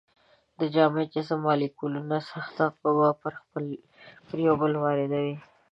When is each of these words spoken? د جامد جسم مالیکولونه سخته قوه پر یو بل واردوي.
د 0.59 0.61
جامد 0.73 1.07
جسم 1.15 1.39
مالیکولونه 1.47 2.17
سخته 2.31 2.65
قوه 2.81 3.09
پر 4.29 4.37
یو 4.47 4.55
بل 4.61 4.73
واردوي. 4.83 5.35